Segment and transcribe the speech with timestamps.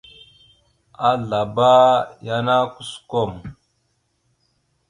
[1.09, 1.71] Azlaba
[2.27, 3.31] yana kusəkom.